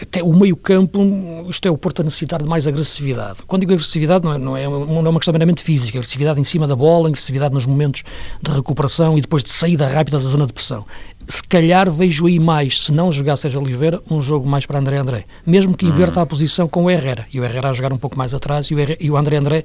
[0.00, 1.00] até o meio campo,
[1.48, 3.38] isto é o Porto a necessitar de mais agressividade.
[3.46, 6.44] Quando digo agressividade, não é, não é, não é uma questão meramente física, agressividade em
[6.44, 8.02] cima da bola, agressividade nos momentos
[8.42, 10.84] de recuperação e depois de saída rápida da zona de pressão
[11.28, 14.96] se calhar vejo aí mais, se não jogar Sérgio Oliveira, um jogo mais para André
[14.96, 15.26] André.
[15.44, 17.26] Mesmo que inverta a posição com o Herrera.
[17.32, 19.36] E o Herrera a jogar um pouco mais atrás e o, Herrera, e o André
[19.36, 19.64] André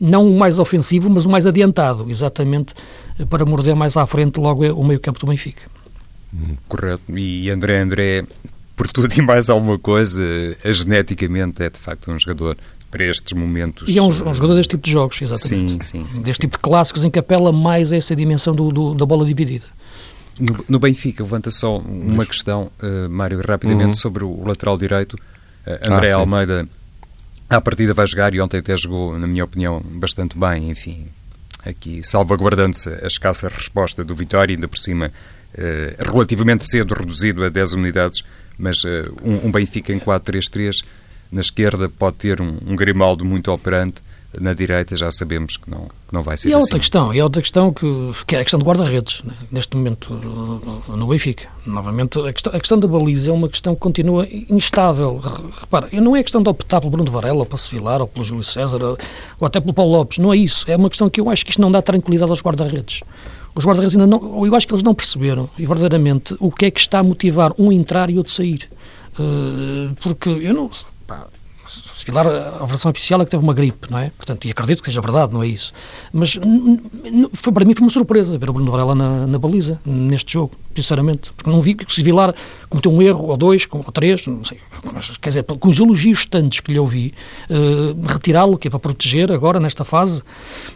[0.00, 2.74] não o mais ofensivo, mas o mais adiantado, exatamente
[3.28, 5.62] para morder mais à frente logo o meio campo do Benfica.
[6.32, 7.18] Hum, correto.
[7.18, 8.24] E André André,
[8.80, 10.22] por tudo e mais alguma coisa,
[10.64, 12.56] geneticamente é de facto um jogador
[12.90, 13.86] para estes momentos.
[13.86, 15.84] E é um, um, jogador deste tipo de jogos, exatamente.
[15.84, 16.06] Sim, sim.
[16.08, 16.48] sim deste sim.
[16.48, 19.66] tipo de clássicos em que apela mais a essa dimensão do, do, da bola dividida.
[20.38, 23.94] No, no Benfica, levanta só uma questão, uh, Mário, rapidamente, uhum.
[23.96, 25.12] sobre o lateral direito.
[25.66, 26.66] Uh, André ah, Almeida,
[27.50, 31.06] à partida vai jogar e ontem até jogou, na minha opinião, bastante bem, enfim,
[31.66, 37.50] aqui salvaguardando-se a escassa resposta do Vitória, ainda por cima uh, relativamente cedo reduzido a
[37.50, 38.24] 10 unidades,
[38.60, 40.84] mas uh, um, um, Benfica em 4-3-3,
[41.32, 44.02] na esquerda pode ter um, um Grimaldo muito operante,
[44.38, 46.78] na direita já sabemos que não, que não vai ser e é outra assim.
[46.78, 49.34] questão, e é outra questão que, que é a questão do guarda-redes, né?
[49.50, 50.14] neste momento
[50.86, 51.48] no Benfica.
[51.66, 55.18] Novamente, a questão, a questão da baliza é uma questão que continua instável.
[55.60, 58.44] Repara, não é questão de optar pelo Bruno Varela, ou pelo Sevilar, ou pelo Júlio
[58.44, 58.98] César, ou,
[59.40, 60.64] ou até pelo Paulo Lopes, não é isso.
[60.70, 63.02] É uma questão que eu acho que isto não dá tranquilidade aos guarda-redes.
[63.54, 66.70] Os guarda-redes ainda não, eu acho que eles não perceberam, e verdadeiramente, o que é
[66.70, 68.68] que está a motivar um entrar e outro sair.
[69.18, 70.70] Uh, porque eu não.
[71.06, 71.26] Pá,
[72.00, 74.10] se vilar a versão oficial é que teve uma gripe, não é?
[74.16, 75.70] Portanto, e acredito que seja verdade, não é isso.
[76.12, 76.38] Mas
[77.34, 80.52] foi, para mim foi uma surpresa ver o Bruno Varela na, na baliza, neste jogo,
[80.74, 81.30] sinceramente.
[81.34, 82.34] Porque não vi que se Vilar
[82.70, 84.58] cometeu um erro, ou dois, ou três, não sei.
[84.94, 87.12] Mas, quer dizer, com os elogios tantos que lhe ouvi,
[87.50, 90.22] uh, retirá-lo, que é para proteger agora, nesta fase.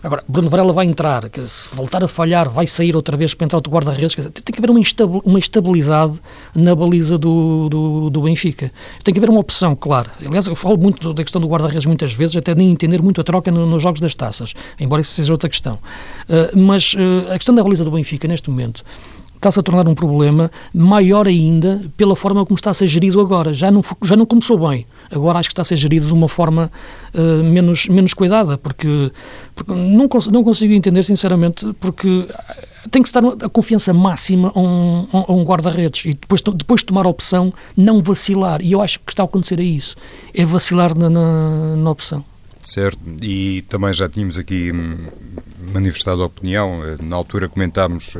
[0.02, 3.32] Agora, Bruno Varela vai entrar, quer dizer, se voltar a falhar, vai sair outra vez
[3.32, 4.14] para entrar outro guarda-redes.
[4.14, 4.70] Tem que haver
[5.24, 6.20] uma estabilidade
[6.54, 8.70] na baliza do, do, do Benfica.
[9.02, 10.10] Tem que haver uma opção, claro.
[10.20, 13.24] Aliás, eu falo muito da questão do guarda-redes muitas vezes, até nem entender muito a
[13.24, 15.74] troca no, nos jogos das taças, embora isso seja outra questão.
[16.28, 18.84] Uh, mas uh, a questão da baliza do Benfica, neste momento,
[19.44, 23.52] está-se a tornar um problema maior ainda pela forma como está a ser gerido agora.
[23.52, 24.86] Já não, já não começou bem.
[25.10, 26.72] Agora acho que está a ser gerido de uma forma
[27.14, 29.12] uh, menos, menos cuidada, porque,
[29.54, 32.26] porque não, não consigo entender, sinceramente, porque
[32.90, 37.08] tem que estar a confiança máxima a um, um guarda-redes e depois, depois tomar a
[37.08, 38.62] opção, não vacilar.
[38.62, 39.96] E eu acho que está a acontecer a isso.
[40.32, 42.24] É vacilar na, na, na opção.
[42.62, 45.06] Certo, e também já tínhamos aqui hum,
[45.72, 48.16] manifestado a opinião, na altura comentámos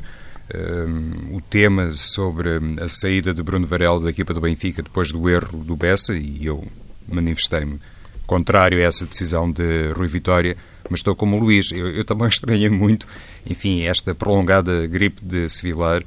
[0.55, 2.50] um, o tema sobre
[2.81, 6.44] a saída de Bruno Varela da equipa do Benfica depois do erro do Bessa e
[6.44, 6.66] eu
[7.09, 7.81] manifestei-me
[8.27, 10.57] contrário a essa decisão de Rui Vitória,
[10.88, 11.70] mas estou como o Luís.
[11.72, 13.07] Eu, eu também estranhei muito,
[13.48, 16.02] enfim, esta prolongada gripe de Sevilar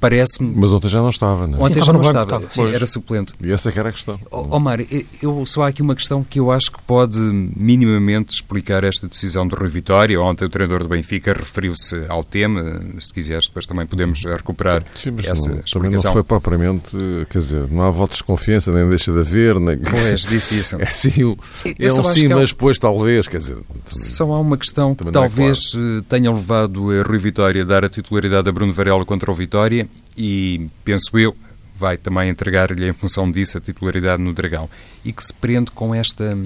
[0.00, 0.52] parece-me...
[0.54, 1.62] Mas ontem já não estava, não é?
[1.62, 3.34] Ontem já não estava, estava era suplente.
[3.40, 4.18] E essa é que era a questão.
[4.30, 4.78] Omar,
[5.22, 9.46] eu, só há aqui uma questão que eu acho que pode minimamente explicar esta decisão
[9.46, 10.20] de Rui Vitória.
[10.20, 15.12] Ontem o treinador do Benfica referiu-se ao tema, se quiseres depois também podemos recuperar Sim,
[15.12, 15.80] mas essa não, explicação.
[15.80, 16.96] Também não foi propriamente,
[17.30, 19.78] quer dizer, não há voto de desconfiança, nem deixa de haver, nem...
[19.78, 20.78] Pois, disse isso.
[20.78, 21.36] É sim, um,
[21.78, 23.58] é um sim, mas depois talvez, quer dizer...
[23.90, 26.02] Só há uma questão que talvez é claro.
[26.02, 29.87] tenha levado a Rui Vitória a dar a titularidade a Bruno Varela contra o Vitória
[30.16, 31.36] e, penso eu,
[31.76, 34.68] vai também entregar-lhe, em função disso, a titularidade no Dragão.
[35.04, 36.36] E que se prende com esta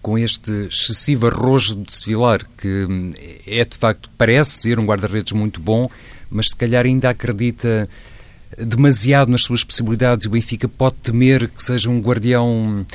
[0.00, 2.86] com este excessivo arrojo de Sevilar, que
[3.46, 5.90] é de facto, parece ser um guarda-redes muito bom,
[6.30, 7.88] mas se calhar ainda acredita
[8.56, 12.86] demasiado nas suas possibilidades e o Benfica pode temer que seja um guardião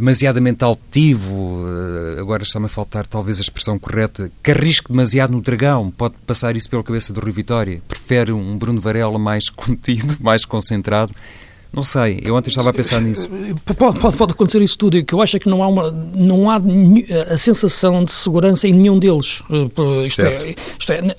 [0.00, 5.42] demasiadamente altivo, eh, agora está-me a faltar talvez a expressão correta, que arrisque demasiado no
[5.42, 10.16] dragão, pode passar isso pela cabeça do Rui Vitória, prefere um Bruno Varela mais contido,
[10.20, 11.14] mais concentrado,
[11.72, 13.28] não sei, eu ontem estava a pensar nisso.
[13.76, 16.50] Pode, pode, pode acontecer isso tudo, que eu acho é que não há, uma, não
[16.50, 16.60] há
[17.30, 19.42] a sensação de segurança em nenhum deles.
[19.50, 21.16] Eh, isto é, isto é,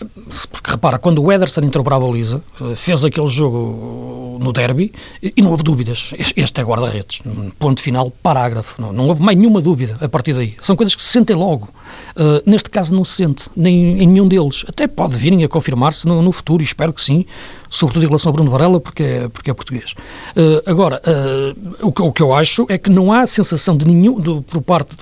[0.51, 4.91] porque repara, quando o Ederson entrou para a baliza, eh, fez aquele jogo no derby
[5.21, 6.13] e não houve dúvidas.
[6.35, 7.21] Este é guarda-redes.
[7.57, 8.81] Ponto final, parágrafo.
[8.81, 10.55] Não, não houve mais nenhuma dúvida a partir daí.
[10.61, 11.69] São coisas que se sentem logo.
[12.15, 14.65] Uh, neste caso não se sente, nem em nenhum deles.
[14.67, 17.25] Até pode virem a confirmar-se no, no futuro, e espero que sim,
[17.71, 19.95] sobretudo em relação ao Bruno Varela, porque é, porque é português.
[20.35, 23.87] Uh, agora, uh, o, que, o, que, eu acho é que não há sensação de
[23.87, 24.97] nenhum, do, por parte,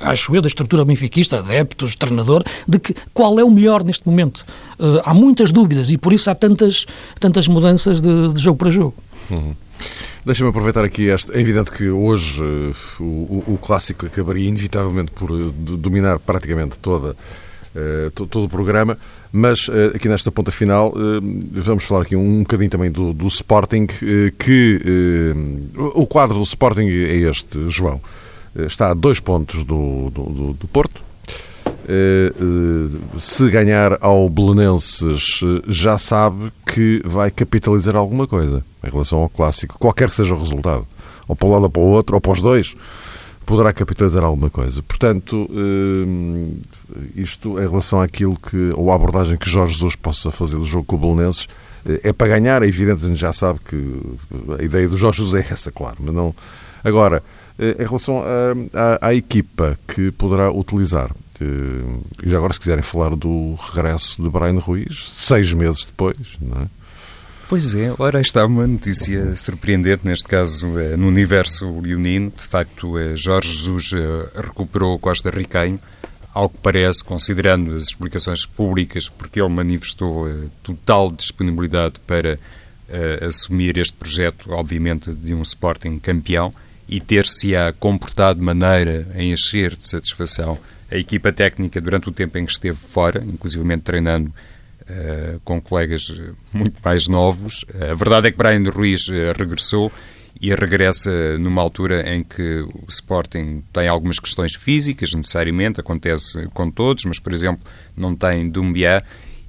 [0.00, 4.46] acho eu, da estrutura benfiquista, adeptos, treinador, de que qual é o melhor neste momento.
[4.78, 6.86] Uh, há muitas dúvidas e por isso há tantas,
[7.18, 8.94] tantas mudanças de, de jogo para jogo.
[9.28, 9.54] Uhum.
[10.24, 11.36] Deixa-me aproveitar aqui este.
[11.36, 12.42] É evidente que hoje
[12.98, 17.14] o, o, o, clássico acabaria inevitavelmente por dominar praticamente toda eh,
[18.14, 18.96] todo o programa,
[19.32, 21.20] mas eh, aqui nesta ponta final eh,
[21.60, 23.86] vamos falar aqui um bocadinho também do, do Sporting,
[24.38, 25.34] que
[25.76, 28.00] o quadro do Sporting é este, João.
[28.54, 31.02] Está a dois pontos do, do, do Porto,
[33.18, 39.76] se ganhar ao Belenenses, já sabe que vai capitalizar alguma coisa em relação ao clássico,
[39.78, 40.86] qualquer que seja o resultado,
[41.26, 42.76] ou para um lado ou para o outro, ou para os dois
[43.44, 44.82] poderá capitalizar alguma coisa.
[44.82, 50.56] Portanto, eh, isto em relação àquilo que, ou à abordagem que Jorge Jesus possa fazer
[50.56, 51.46] do jogo com o Belenenses,
[51.86, 54.00] eh, é para ganhar, é evidente, a gente já sabe que
[54.58, 56.34] a ideia do Jorge Jesus é essa, claro, mas não...
[56.82, 57.22] Agora,
[57.58, 58.22] eh, em relação
[58.72, 64.30] à, à equipa que poderá utilizar, e já agora se quiserem falar do regresso de
[64.30, 66.66] Brian Ruiz, seis meses depois, não é?
[67.46, 72.32] Pois é, ora está uma notícia surpreendente, neste caso eh, no universo leonino.
[72.34, 75.78] De facto, eh, Jorge Jesus eh, recuperou Costa Ricanho,
[76.32, 80.26] ao que parece, considerando as explicações públicas, porque ele manifestou
[80.62, 82.36] total disponibilidade para
[83.24, 86.52] assumir este projeto, obviamente, de um Sporting campeão
[86.88, 90.58] e ter-se-á comportado de maneira a encher de satisfação
[90.90, 94.32] a equipa técnica durante o tempo em que esteve fora, inclusivamente treinando
[94.88, 96.12] uh, com colegas
[96.52, 97.64] muito mais novos.
[97.64, 99.92] Uh, a verdade é que Brian Ruiz regressou
[100.40, 106.70] e regressa numa altura em que o Sporting tem algumas questões físicas, necessariamente, acontece com
[106.70, 107.64] todos, mas, por exemplo,
[107.96, 109.02] não tem Dumbiá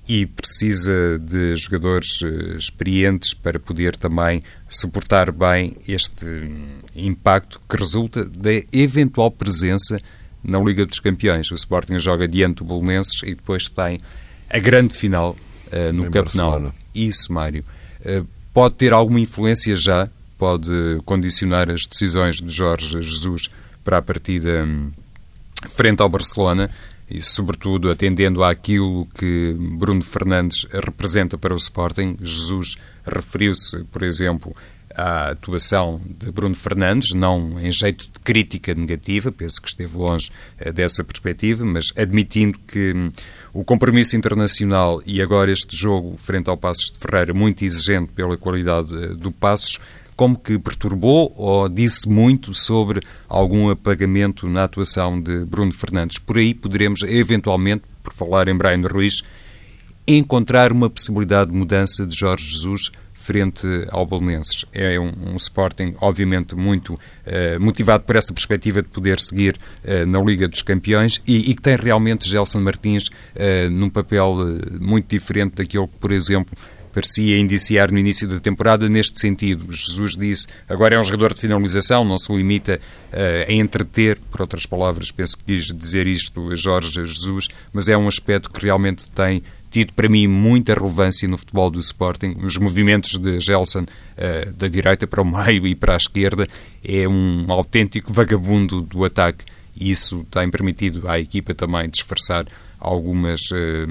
[0.07, 6.25] e precisa de jogadores eh, experientes para poder também suportar bem este
[6.95, 9.97] impacto que resulta da eventual presença
[10.43, 11.49] na Liga dos Campeões.
[11.49, 13.97] O Sporting joga diante do Bolonenses e depois tem
[14.49, 15.35] a grande final
[15.71, 16.71] uh, no Camp Nou.
[16.93, 17.63] Isso, Mário.
[18.01, 20.71] Uh, pode ter alguma influência já, pode
[21.05, 23.49] condicionar as decisões de Jorge Jesus
[23.83, 24.91] para a partida um,
[25.69, 26.69] frente ao Barcelona
[27.09, 32.17] e, sobretudo, atendendo àquilo que Bruno Fernandes representa para o Sporting.
[32.21, 34.55] Jesus referiu-se, por exemplo,
[34.95, 40.31] à atuação de Bruno Fernandes, não em jeito de crítica negativa, penso que esteve longe
[40.57, 43.11] eh, dessa perspectiva, mas admitindo que hum,
[43.53, 48.37] o compromisso internacional e agora este jogo frente ao Passos de Ferreira, muito exigente pela
[48.37, 49.79] qualidade eh, do Passos,
[50.15, 56.17] como que perturbou ou disse muito sobre algum apagamento na atuação de Bruno Fernandes.
[56.17, 59.23] Por aí poderemos, eventualmente, por falar em Brian Ruiz,
[60.07, 62.91] encontrar uma possibilidade de mudança de Jorge Jesus
[63.25, 64.65] frente ao Bolonenses.
[64.71, 70.05] É um, um, Sporting, obviamente, muito uh, motivado por essa perspectiva de poder seguir uh,
[70.05, 74.35] na Liga dos Campeões e, e, que tem realmente Gelson Martins uh, num papel
[74.79, 76.55] muito diferente daquele que, por exemplo,
[76.95, 79.65] parecia indiciar no início da temporada neste sentido.
[79.69, 82.79] Jesus disse, agora é um jogador de finalização, não se limita
[83.11, 87.97] uh, a entreter, por outras palavras, penso que quis dizer isto Jorge Jesus, mas é
[87.97, 89.43] um aspecto que realmente tem
[89.75, 92.37] tido para mim muita relevância no futebol do Sporting.
[92.41, 96.47] Os movimentos de Gelson uh, da direita para o meio e para a esquerda
[96.81, 99.43] é um autêntico vagabundo do ataque
[99.75, 102.45] e isso tem permitido à equipa também disfarçar
[102.79, 103.85] algumas, eh,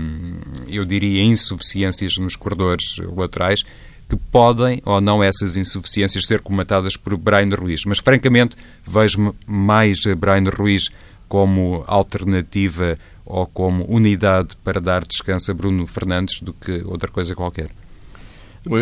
[0.69, 3.63] eu diria, insuficiências nos corredores laterais
[4.09, 7.85] que podem ou não essas insuficiências ser comatadas por Brian Ruiz.
[7.85, 10.91] Mas, francamente, vejo mais Brian Ruiz
[11.29, 17.35] como alternativa ou como unidade para dar descanso a Bruno Fernandes do que outra coisa
[17.35, 17.71] qualquer.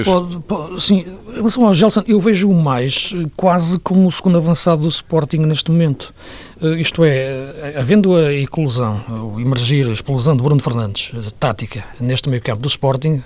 [0.05, 4.83] Pode, pode, sim, em relação ao Gelson, eu vejo mais quase como o segundo avançado
[4.83, 6.15] do Sporting neste momento.
[6.62, 9.03] Eh, isto é, havendo a eclosão,
[9.35, 13.22] o emergir, a explosão de Bruno Fernandes, tática, neste meio campo do Sporting,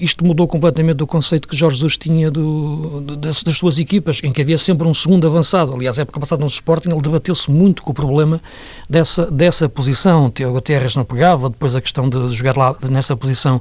[0.00, 4.32] isto mudou completamente o conceito que Jorge Jesus tinha do, das, das, suas equipas, em
[4.32, 5.72] que havia sempre um segundo avançado.
[5.72, 8.40] Aliás, a época passada no Sporting ele debateu-se muito com o problema
[8.88, 10.26] dessa, dessa posição.
[10.26, 13.60] O Tiago Terres não pegava, depois a questão de jogar lá nessa posição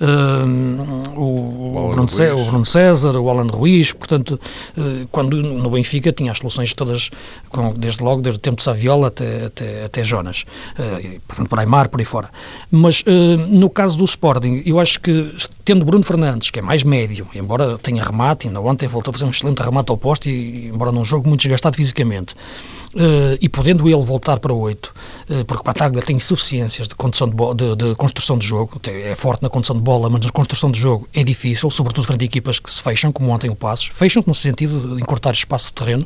[0.00, 4.38] uh, o, o, Bruno César, o, Bruno César, o Alan Ruiz, portanto,
[5.10, 7.10] quando no Benfica tinha as soluções todas,
[7.48, 10.44] com, desde logo, desde o tempo de Saviola até, até, até Jonas,
[10.78, 12.30] uh, passando por Aymar, por aí fora.
[12.70, 16.84] Mas uh, no caso do Sporting, eu acho que tendo Bruno Fernandes, que é mais
[16.84, 20.68] médio, embora tenha remate, ainda ontem voltou a fazer um excelente remate ao poste, e,
[20.68, 22.34] embora num jogo muito desgastado fisicamente,
[22.92, 24.86] Uh, e podendo ele voltar para 8,
[25.30, 29.48] uh, porque Bataglia tem insuficiências de, de, de, de, construção de jogo, é forte na
[29.48, 32.68] condução de bola, mas na construção de jogo é difícil, sobretudo frente a equipas que
[32.68, 36.04] se fecham, como ontem o Passos, fecham no sentido de encurtar espaço de terreno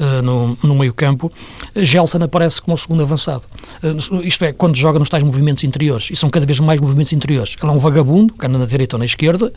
[0.00, 1.30] uh, no, no meio campo.
[1.76, 3.44] Gelson aparece como o segundo avançado,
[4.24, 7.54] isto é, quando joga nos tais movimentos interiores, e são cada vez mais movimentos interiores.
[7.62, 9.52] Ele é um vagabundo, que anda na direita ou na esquerda,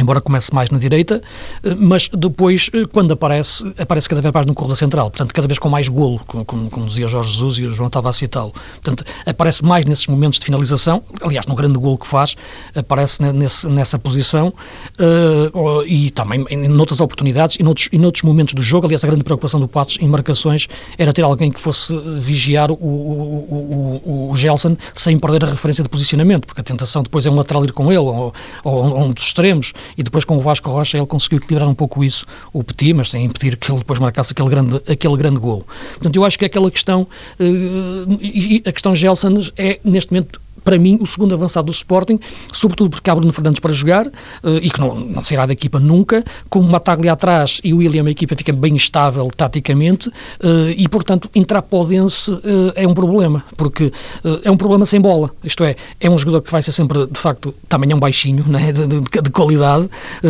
[0.00, 1.22] embora comece mais na direita,
[1.62, 5.46] eh, mas depois, eh, quando aparece, aparece cada vez mais no corredor central, portanto, cada
[5.46, 8.52] vez com mais golo, como, como, dizia Jorge Jesus e o João estava a citá-lo.
[8.82, 12.36] Portanto, aparece mais nesses momentos de finalização, aliás, no grande golo que faz,
[12.74, 18.62] aparece nesse, nessa posição uh, e também em outras oportunidades e noutros, noutros momentos do
[18.62, 18.86] jogo.
[18.86, 22.74] Aliás, a grande preocupação do Passos em marcações era ter alguém que fosse vigiar o,
[22.74, 27.30] o, o, o Gelson sem perder a referência de posicionamento, porque a tentação depois é
[27.30, 28.32] um lateral ir com ele ou,
[28.64, 31.74] ou, ou um dos extremos e depois com o Vasco Rocha ele conseguiu equilibrar um
[31.74, 35.38] pouco isso, o Petit, mas sem impedir que ele depois marcasse aquele grande, aquele grande
[35.38, 35.66] golo.
[35.92, 37.06] Portanto, eu acho que aquela questão,
[37.38, 42.18] uh, a questão Gelson é, neste momento, para mim, o segundo avançado do Sporting,
[42.52, 45.78] sobretudo porque há Bruno Fernandes para jogar, uh, e que não, não sairá da equipa
[45.78, 50.70] nunca, com o Mataglia atrás e o William, a equipa fica bem estável taticamente, uh,
[50.76, 52.40] e, portanto, entrar para o Dense uh,
[52.74, 53.92] é um problema, porque
[54.44, 57.18] é um problema sem bola, isto é, é um jogador que vai ser sempre, de
[57.18, 59.88] facto, também é um baixinho, né, de, de, de qualidade,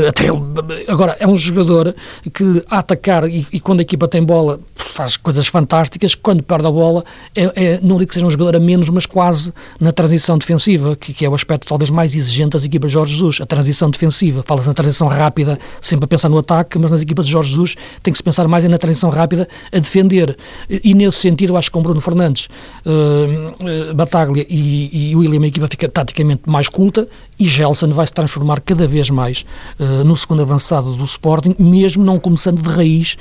[0.08, 0.40] até ele,
[0.88, 1.94] agora, é um jogador
[2.32, 6.66] que a atacar, e, e, quando a equipa tem bola, faz coisas fantásticas, quando perde
[6.66, 9.92] a bola, é, é, não digo que seja um jogador a menos, mas quase na
[9.92, 13.12] transição transição defensiva, que, que, é o aspecto talvez mais exigente das equipas de Jorge
[13.12, 14.44] Jesus, a transição defensiva.
[14.46, 17.74] Fala-se na transição rápida, sempre a pensar no ataque, mas nas equipas de Jorge Jesus
[18.02, 20.36] tem que se pensar mais na transição rápida a defender.
[20.68, 22.48] E, nesse sentido, eu acho que com Bruno Fernandes,
[22.86, 27.08] uh, uh, Bataglia e, e William, a equipa fica taticamente mais culta
[27.38, 29.44] e Gelson vai se transformar cada vez mais
[29.80, 33.16] uh, no segundo avançado do Sporting, mesmo não começando de raiz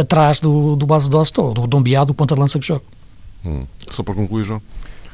[0.00, 2.82] atrás do, do base Dost ou do Dombiá, do ponta de lança que joga.
[3.44, 3.64] Hum.
[3.90, 4.62] Só para concluir, João.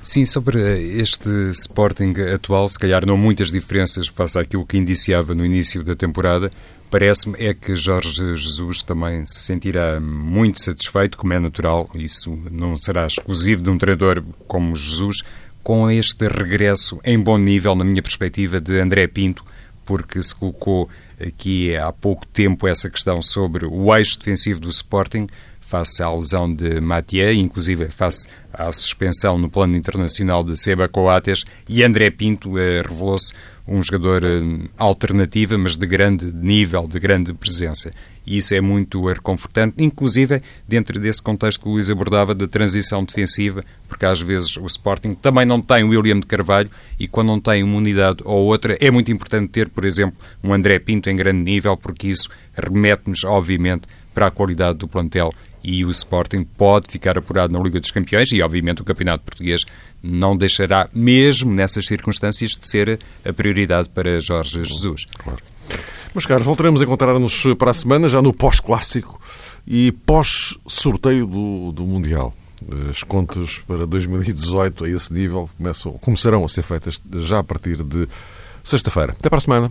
[0.08, 5.34] Sim, sobre eh, este Sporting atual, se calhar não muitas diferenças face àquilo que indiciava
[5.34, 6.50] no início da temporada.
[6.90, 12.74] Parece-me é que Jorge Jesus também se sentirá muito satisfeito, como é natural, isso não
[12.78, 15.22] será exclusivo de um treinador como Jesus,
[15.62, 19.44] com este regresso em bom nível, na minha perspectiva, de André Pinto,
[19.84, 20.88] porque se colocou
[21.20, 25.26] aqui há pouco tempo essa questão sobre o eixo defensivo do Sporting,
[25.68, 31.44] face à lesão de Mathieu, inclusive face à suspensão no plano internacional de Seba Coates,
[31.68, 33.34] e André Pinto eh, revelou-se
[33.66, 37.90] um jogador eh, mas de grande nível, de grande presença.
[38.26, 43.04] E isso é muito reconfortante, inclusive dentro desse contexto que o Luís abordava da transição
[43.04, 47.28] defensiva, porque às vezes o Sporting também não tem o William de Carvalho e quando
[47.28, 51.10] não tem uma unidade ou outra é muito importante ter, por exemplo, um André Pinto
[51.10, 53.82] em grande nível, porque isso remete-nos, obviamente,
[54.14, 55.32] para a qualidade do plantel
[55.62, 59.64] e o Sporting pode ficar apurado na Liga dos Campeões e, obviamente, o Campeonato Português
[60.02, 65.04] não deixará, mesmo nessas circunstâncias, de ser a prioridade para Jorge Jesus.
[65.16, 65.40] Claro.
[66.14, 69.20] Meus caros, voltaremos a encontrar-nos para a semana, já no pós-clássico
[69.66, 72.34] e pós-sorteio do, do Mundial.
[72.90, 77.82] As contas para 2018 a esse nível começam, começarão a ser feitas já a partir
[77.84, 78.08] de
[78.64, 79.12] sexta-feira.
[79.12, 79.70] Até para a semana.